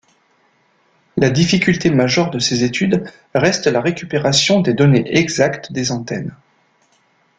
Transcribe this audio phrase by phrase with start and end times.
[1.15, 6.35] La difficulté majeure de ces études reste la récupération des données exactes des antennes.